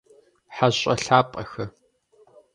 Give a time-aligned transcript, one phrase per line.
[0.55, 1.65] Хьэщӏэ лъапӏэхэ!